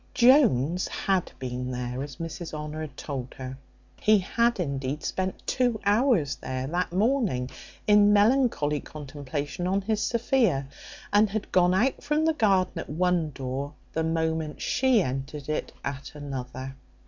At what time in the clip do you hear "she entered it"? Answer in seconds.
14.59-15.71